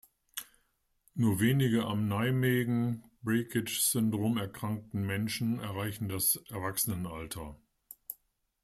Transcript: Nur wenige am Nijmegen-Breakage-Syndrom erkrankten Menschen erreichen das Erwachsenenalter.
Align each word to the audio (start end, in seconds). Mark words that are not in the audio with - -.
Nur 1.13 1.39
wenige 1.39 1.83
am 1.85 2.07
Nijmegen-Breakage-Syndrom 2.07 4.35
erkrankten 4.35 5.05
Menschen 5.05 5.59
erreichen 5.59 6.09
das 6.09 6.37
Erwachsenenalter. 6.49 7.55